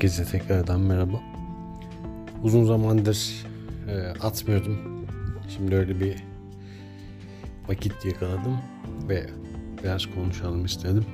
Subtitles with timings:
[0.00, 1.20] Herkese tekrardan merhaba.
[2.42, 3.46] Uzun zamandır
[3.88, 5.06] e, atmıyordum.
[5.48, 6.16] Şimdi öyle bir
[7.68, 8.58] vakit yakaladım
[9.08, 9.26] ve
[9.84, 11.04] biraz konuşalım istedim.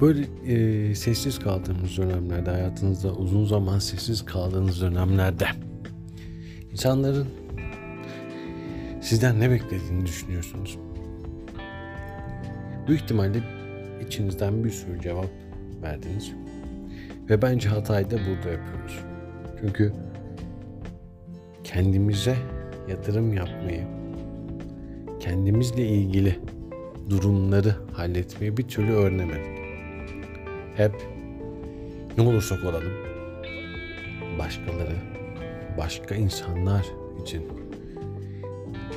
[0.00, 5.46] Böyle e, sessiz kaldığımız dönemlerde, hayatınızda uzun zaman sessiz kaldığınız dönemlerde
[6.72, 7.28] insanların
[9.00, 10.78] sizden ne beklediğini düşünüyorsunuz.
[12.88, 13.42] Büyük ihtimalle
[14.06, 15.30] içinizden bir sürü cevap
[15.82, 16.32] verdiniz.
[17.30, 18.98] Ve bence hatayı da burada yapıyoruz.
[19.60, 19.92] Çünkü
[21.64, 22.36] kendimize
[22.88, 23.86] yatırım yapmayı,
[25.20, 26.38] kendimizle ilgili
[27.10, 29.60] durumları halletmeyi bir türlü öğrenemedik.
[30.76, 30.92] Hep
[32.18, 32.92] ne olursak olalım
[34.38, 34.96] başkaları,
[35.78, 36.86] başka insanlar
[37.22, 37.42] için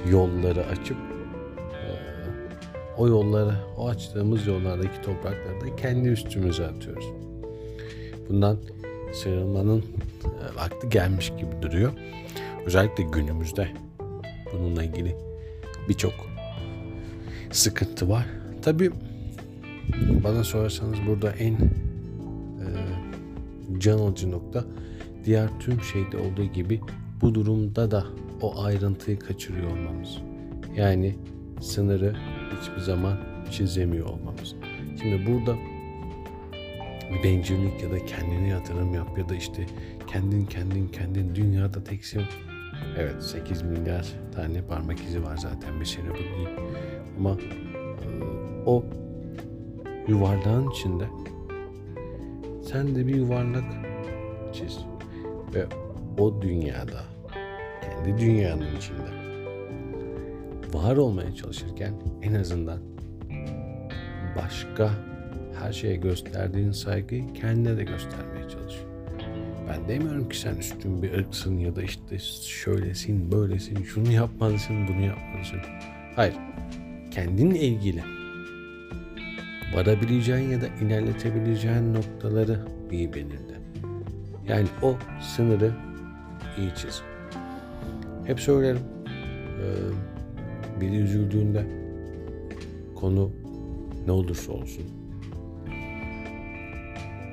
[0.09, 0.97] yolları açıp
[2.97, 7.32] o yolları, o açtığımız yollardaki toprakları da kendi üstümüze atıyoruz.
[8.29, 8.57] Bundan
[9.13, 11.93] sıyrılmanın e, vakti gelmiş gibi duruyor.
[12.65, 13.67] Özellikle günümüzde
[14.53, 15.15] bununla ilgili
[15.89, 16.13] birçok
[17.51, 18.25] sıkıntı var.
[18.61, 18.91] Tabi
[20.23, 21.59] bana sorarsanız burada en e,
[23.77, 24.65] can alıcı nokta
[25.25, 26.81] diğer tüm şeyde olduğu gibi
[27.21, 28.05] bu durumda da
[28.41, 30.17] o ayrıntıyı kaçırıyor olmamız.
[30.75, 31.15] Yani
[31.61, 32.15] sınırı
[32.61, 33.17] hiçbir zaman
[33.51, 34.55] çizemiyor olmamız.
[35.01, 35.55] Şimdi burada
[37.13, 39.65] bir bencillik ya da kendine yatırım yap ya da işte
[40.07, 42.21] kendin kendin kendin dünyada teksin.
[42.97, 46.49] Evet 8 milyar tane parmak izi var zaten bir şey bu değil.
[47.17, 48.07] Ama e,
[48.65, 48.83] o
[50.07, 51.05] yuvarlağın içinde
[52.63, 53.63] sen de bir yuvarlak
[54.53, 54.79] çiz
[55.55, 55.65] ve
[56.17, 57.03] o dünyada
[57.81, 59.23] kendi dünyanın içinde
[60.73, 62.79] var olmaya çalışırken en azından
[64.35, 65.12] başka
[65.63, 68.75] her şeye gösterdiğin saygıyı kendine de göstermeye çalış.
[69.69, 75.01] Ben demiyorum ki sen üstün bir ırksın ya da işte şöylesin, böylesin, şunu yapmalısın, bunu
[75.01, 75.59] yapmalısın.
[76.15, 76.33] Hayır,
[77.11, 78.03] kendinle ilgili
[79.75, 82.59] varabileceğin ya da ilerletebileceğin noktaları
[82.91, 83.57] iyi belirle.
[84.47, 85.71] Yani o sınırı
[86.57, 87.01] iyi çiz.
[88.25, 88.79] Hep söylerim.
[89.07, 91.65] Ee, biri üzüldüğünde
[92.95, 93.31] konu
[94.05, 95.02] ne olursa olsun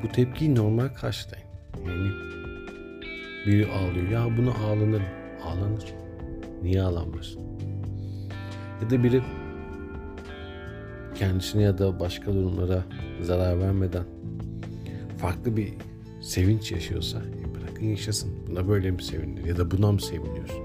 [0.02, 1.46] bu tepkiyi normal karşılayın.
[1.86, 2.10] Yani
[3.46, 4.08] biri ağlıyor.
[4.08, 5.02] Ya bunu ağlanır.
[5.44, 5.94] Ağlanır.
[6.62, 7.36] Niye ağlanmaz?
[8.82, 9.22] Ya da biri
[11.14, 12.84] kendisine ya da başka durumlara
[13.22, 14.04] zarar vermeden
[15.18, 15.74] farklı bir
[16.22, 18.30] sevinç yaşıyorsa e bırakın yaşasın.
[18.50, 20.62] Buna böyle mi sevinir ya da buna mı seviniyorsun?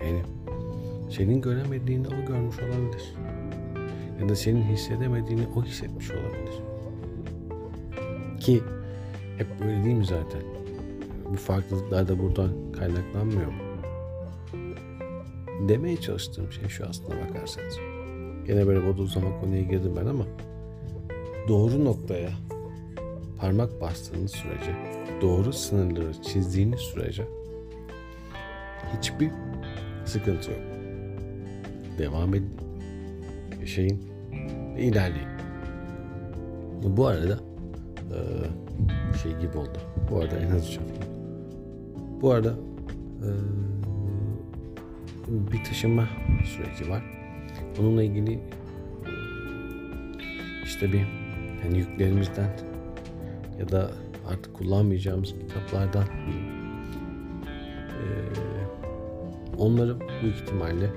[0.00, 0.22] Yani
[1.10, 3.14] senin göremediğini o görmüş olabilir.
[4.20, 6.73] Ya da senin hissedemediğini o hissetmiş olabilir.
[8.44, 8.62] Ki
[9.38, 10.42] hep böyle değil mi zaten?
[11.30, 13.62] Bu farklılıklar da buradan kaynaklanmıyor mu?
[15.68, 17.78] Demeye çalıştığım şey şu aslında bakarsanız.
[18.46, 20.24] Gene böyle bodozlama konuya girdim ben ama
[21.48, 22.30] doğru noktaya
[23.40, 24.76] parmak bastığınız sürece,
[25.22, 27.24] doğru sınırları çizdiğiniz sürece
[28.98, 29.30] hiçbir
[30.04, 30.60] sıkıntı yok
[31.98, 32.56] devam edin.
[33.60, 34.02] Yaşayın
[34.78, 35.28] ilerleyin.
[36.82, 37.38] Bu arada
[38.14, 39.78] e, şey gibi oldu.
[40.10, 40.80] Bu arada en hızlı
[42.20, 42.54] Bu arada
[43.22, 43.28] e,
[45.28, 46.08] bir taşınma
[46.44, 47.02] süreci var.
[47.80, 48.40] Onunla ilgili
[50.64, 51.06] işte bir
[51.64, 52.48] yani yüklerimizden
[53.58, 53.90] ya da
[54.28, 56.04] artık kullanmayacağımız kitaplardan
[57.90, 58.04] e,
[59.58, 60.90] onları büyük ihtimalle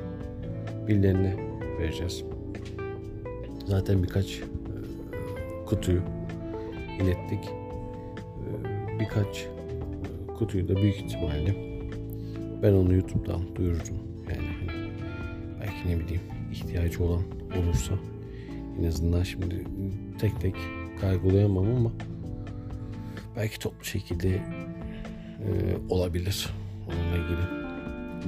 [0.87, 1.35] birilerine
[1.79, 2.23] vereceğiz.
[3.65, 4.41] Zaten birkaç
[5.65, 6.01] kutuyu
[6.99, 7.39] ilettik.
[7.45, 9.47] E, birkaç e,
[10.37, 11.55] kutuyu da büyük ihtimalle
[12.63, 13.97] ben onu YouTube'dan duyururum.
[14.29, 14.89] Yani hani
[15.61, 17.21] belki ne bileyim ihtiyacı olan
[17.61, 17.93] olursa
[18.79, 19.63] en azından şimdi
[20.19, 20.55] tek tek
[21.01, 21.91] kargolayamam ama
[23.35, 24.41] belki toplu şekilde e,
[25.89, 26.49] olabilir
[26.87, 27.67] onunla ilgili.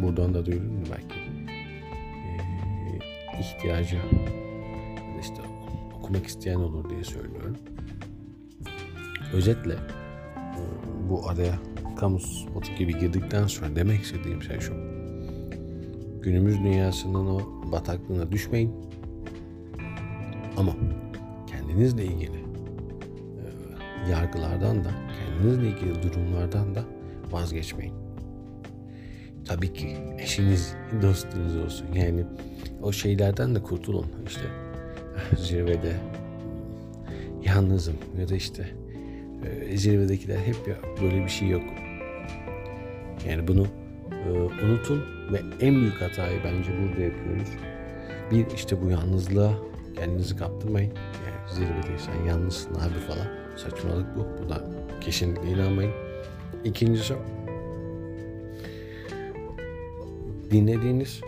[0.01, 1.29] Buradan da duyururum belki
[3.39, 5.41] ihtiyacı ya da işte
[5.99, 7.57] okumak isteyen olur diye söylüyorum.
[9.33, 9.75] Özetle
[11.09, 11.59] bu araya
[11.99, 14.73] kamu spotu gibi girdikten sonra demek istediğim şey şu.
[16.21, 17.41] Günümüz dünyasının o
[17.71, 18.75] bataklığına düşmeyin.
[20.57, 20.75] Ama
[21.47, 22.39] kendinizle ilgili
[24.09, 24.89] yargılardan da,
[25.19, 26.83] kendinizle ilgili durumlardan da
[27.31, 27.93] vazgeçmeyin.
[29.45, 31.87] Tabii ki eşiniz, dostunuz olsun.
[31.93, 32.25] Yani
[32.81, 34.05] o şeylerden de kurtulun.
[34.27, 34.41] İşte
[35.37, 35.95] zirvede
[37.45, 38.69] yalnızım ya da işte
[39.45, 41.63] e, zirvedekiler hep ya böyle bir şey yok.
[43.29, 43.67] Yani bunu
[44.11, 44.29] e,
[44.65, 47.49] unutun ve en büyük hatayı bence burada yapıyoruz.
[48.31, 49.53] Bir işte bu yalnızlığa
[49.95, 50.91] kendinizi kaptırmayın.
[50.91, 53.27] Yani zirvedeysen yalnızsın abi falan.
[53.55, 54.27] Saçmalık bu.
[54.43, 54.61] Buna
[55.01, 55.91] kesinlikle inanmayın.
[56.63, 57.13] İkincisi
[60.51, 61.21] dinlediğiniz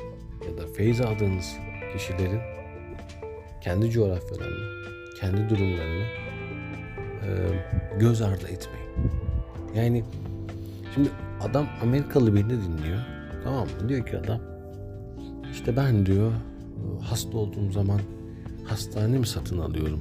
[0.48, 1.54] ya da feyiz aldığınız
[1.94, 2.42] kişilerin
[3.62, 4.86] kendi coğrafyalarını,
[5.20, 6.06] kendi durumlarını
[8.00, 9.12] göz ardı etmeyin.
[9.76, 10.04] Yani
[10.96, 11.10] şimdi
[11.42, 13.00] adam Amerikalı birini dinliyor.
[13.44, 13.90] Tamam mı?
[13.90, 14.42] Diyor ki adam
[15.52, 16.32] işte ben diyor
[17.02, 18.00] hasta olduğum zaman
[18.66, 20.00] hastane mi satın alıyorum?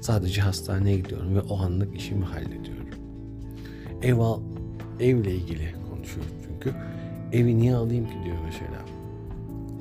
[0.00, 2.88] Sadece hastaneye gidiyorum ve o anlık işimi hallediyorum.
[4.02, 4.40] Ev al,
[5.00, 6.74] evle ilgili konuşuyor çünkü.
[7.32, 8.82] Evi niye alayım ki diyor mesela.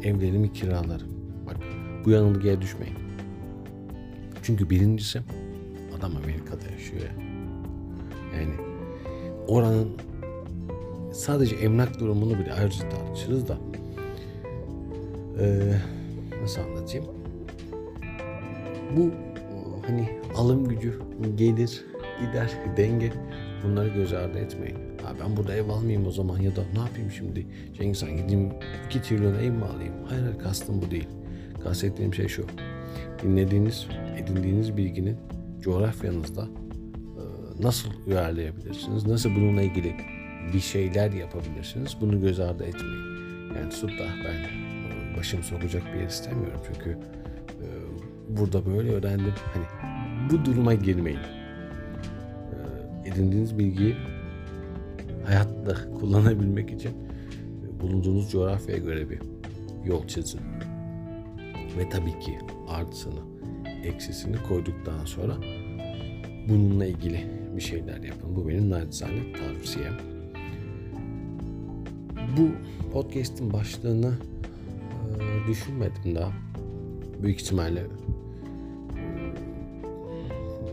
[0.04, 1.12] Evlerimi kiralarım.
[1.46, 1.58] Bak
[2.06, 2.98] bu yanılgıya düşmeyin.
[4.44, 5.22] Çünkü birincisi
[6.02, 7.24] adam Amerika'da yaşıyor ya.
[8.40, 8.54] Yani
[9.48, 9.90] oranın
[11.14, 13.58] sadece emlak durumunu bile ayrıca tartışırız da
[15.40, 15.74] ee,
[16.42, 17.06] nasıl anlatayım?
[18.98, 19.12] Bu
[19.88, 21.00] hani alım gücü,
[21.36, 21.86] gelir,
[22.22, 23.12] gider, denge
[23.64, 24.78] bunları göz ardı etmeyin.
[25.04, 27.48] Ha ben burada ev almayayım o zaman ya da ne yapayım şimdi?
[27.78, 28.50] Cengiz Han gideyim
[28.86, 29.94] 2 trilyon ev mi alayım?
[30.08, 31.08] Hayır, hayır kastım bu değil.
[31.64, 32.46] Kastettiğim şey şu.
[33.24, 33.88] Dinlediğiniz,
[34.18, 35.18] edindiğiniz bilginin
[35.62, 37.24] coğrafyanızda e,
[37.64, 39.08] nasıl uyarlayabilirsiniz?
[39.08, 39.96] Nasıl bununla ilgili
[40.54, 41.98] bir şeyler yapabilirsiniz?
[42.02, 43.12] Bunu göz ardı etmeyin.
[43.56, 47.68] Yani da ben e, başım sokacak bir yer istemiyorum çünkü e,
[48.38, 49.34] burada böyle öğrendim.
[49.54, 49.66] Hani
[50.32, 51.20] bu duruma girmeyin.
[53.06, 53.96] Edindiğiniz bilgiyi
[55.26, 56.92] hayatta kullanabilmek için
[57.82, 59.20] bulunduğunuz coğrafyaya göre bir
[59.86, 60.42] yol çizin.
[61.78, 63.20] Ve tabii ki artısını,
[63.84, 65.38] eksisini koyduktan sonra
[66.50, 68.36] bununla ilgili bir şeyler yapın.
[68.36, 69.98] Bu benim naçizane tavsiyem.
[72.38, 72.50] Bu
[72.94, 74.14] podcast'in başlığını
[75.20, 76.32] e, düşünmedim daha.
[77.24, 77.80] Büyük ihtimalle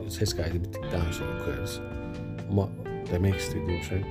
[0.06, 1.80] e, ses kaydı bittikten sonra koyarız.
[2.50, 2.68] Ama
[3.12, 4.02] demek istediğim şey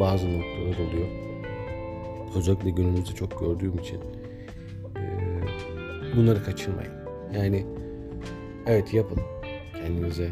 [0.00, 1.08] bazı noktalar oluyor.
[2.36, 4.00] Özellikle günümüzde çok gördüğüm için
[4.96, 5.02] e,
[6.16, 7.07] bunları kaçırmayın.
[7.34, 7.66] Yani
[8.66, 9.18] evet yapın.
[9.72, 10.30] Kendinize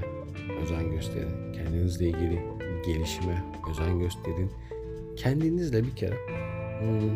[0.63, 1.53] özen gösterin.
[1.53, 2.43] Kendinizle ilgili
[2.87, 4.51] gelişime özen gösterin.
[5.17, 6.15] Kendinizle bir kere
[6.81, 7.11] hmm,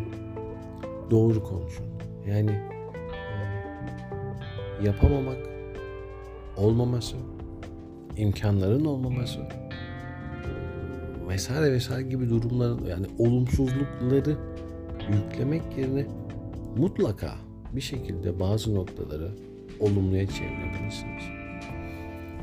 [1.10, 1.86] doğru konuşun.
[2.26, 2.50] Yani
[4.80, 5.38] e, yapamamak,
[6.56, 7.16] olmaması,
[8.16, 9.40] imkanların olmaması
[11.28, 14.36] vesaire vesaire gibi durumların yani olumsuzlukları
[15.12, 16.06] yüklemek yerine
[16.76, 17.34] mutlaka
[17.72, 19.30] bir şekilde bazı noktaları
[19.80, 21.24] olumluya çevirebilirsiniz.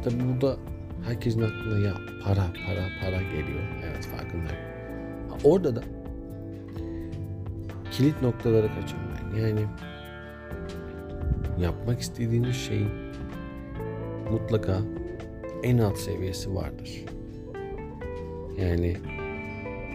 [0.04, 0.58] Tabi burada
[1.06, 1.94] herkesin aklına ya
[2.24, 3.64] para para para geliyor.
[3.84, 4.62] Evet farkındayım.
[5.44, 5.84] Orada da
[7.92, 9.48] kilit noktaları kaçırmayın.
[9.48, 9.68] Yani
[11.60, 12.90] yapmak istediğiniz şeyin
[14.32, 14.78] mutlaka
[15.64, 17.06] en alt seviyesi vardır.
[18.62, 18.98] Yani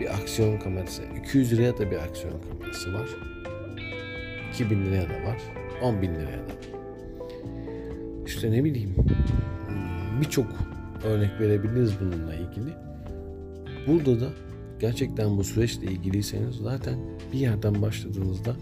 [0.01, 3.09] bir aksiyon kamerası 200 liraya da bir aksiyon kamerası var.
[4.53, 5.39] 2000 liraya da var.
[5.83, 6.82] 10 bin liraya da var.
[8.43, 8.95] İşte ne bileyim
[10.21, 10.47] birçok
[11.05, 12.75] örnek verebiliriz bununla ilgili.
[13.87, 14.29] Burada da
[14.81, 16.99] gerçekten bu süreçle ilgiliyseniz zaten
[17.33, 18.57] bir yerden başladığınızda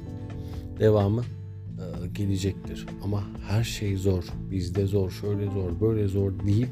[0.80, 2.86] devamı e, gelecektir.
[3.04, 6.70] Ama her şey zor, bizde zor, şöyle zor, böyle zor deyip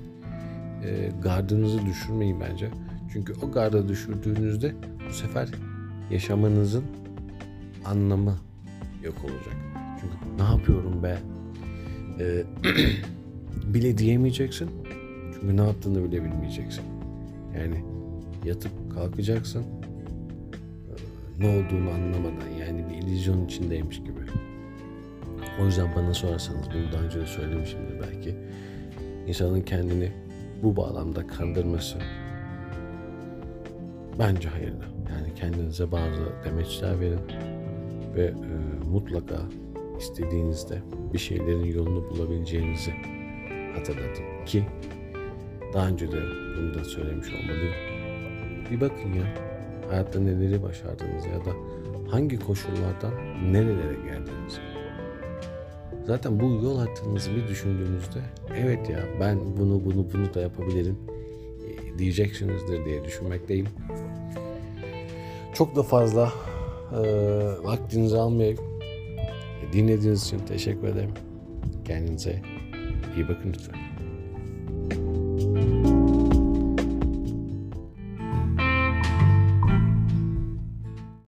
[0.85, 2.71] e, gardınızı düşürmeyin bence.
[3.12, 4.75] Çünkü o garda düşürdüğünüzde
[5.09, 5.49] bu sefer
[6.11, 6.85] yaşamanızın
[7.85, 8.35] anlamı
[9.05, 9.57] yok olacak.
[10.00, 11.19] Çünkü ne yapıyorum be
[12.21, 12.45] e,
[13.75, 14.71] bile diyemeyeceksin.
[15.35, 16.85] Çünkü ne yaptığını bile bilmeyeceksin.
[17.57, 17.85] Yani
[18.45, 19.63] yatıp kalkacaksın.
[19.63, 20.95] E,
[21.41, 24.21] ne olduğunu anlamadan yani bir illüzyon içindeymiş gibi.
[25.63, 28.35] O yüzden bana sorarsanız bunu daha önce de söylemişimdir belki.
[29.27, 30.13] İnsanın kendini
[30.63, 31.99] bu bağlamda kandırması
[34.19, 34.85] bence hayırlı.
[35.11, 37.21] Yani kendinize bazı demeçler verin
[38.17, 38.35] ve e,
[38.91, 39.37] mutlaka
[39.99, 42.90] istediğinizde bir şeylerin yolunu bulabileceğinizi
[43.75, 44.64] hatırlatın ki
[45.75, 46.21] daha önce de
[46.57, 47.75] bunu da söylemiş olmalıyım.
[48.71, 49.35] Bir bakın ya
[49.90, 51.57] hayatta neleri başardınız ya da
[52.11, 53.12] hangi koşullardan
[53.52, 54.59] nerelere geldiniz.
[56.07, 58.21] Zaten bu yol hattınızı bir düşündüğünüzde
[58.57, 60.99] evet ya ben bunu bunu bunu da yapabilirim
[61.69, 63.67] e, diyeceksinizdir diye düşünmekteyim.
[65.55, 66.33] Çok da fazla
[66.93, 67.00] e,
[67.64, 68.68] vaktinizi almayayım.
[69.73, 71.11] Dinlediğiniz için teşekkür ederim.
[71.85, 72.43] Kendinize
[73.17, 73.88] iyi bakın lütfen.